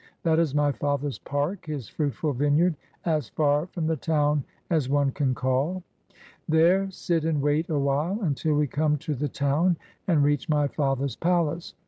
That 0.23 0.39
is 0.39 0.55
my 0.55 0.71
father's 0.71 1.19
park, 1.19 1.67
his 1.67 1.87
fruitful 1.87 2.33
vineyard, 2.33 2.75
as 3.05 3.29
far 3.29 3.67
from 3.67 3.85
the 3.85 3.95
town 3.95 4.43
as 4.71 4.89
one 4.89 5.11
can 5.11 5.35
call. 5.35 5.83
There 6.49 6.89
sit 6.89 7.23
and 7.23 7.39
wait 7.39 7.69
a 7.69 7.77
while, 7.77 8.19
until 8.19 8.55
we 8.55 8.65
come 8.65 8.97
to 8.97 9.13
the 9.13 9.29
town 9.29 9.77
and 10.07 10.23
reach 10.23 10.49
my 10.49 10.67
father's 10.67 11.15
palace. 11.15 11.75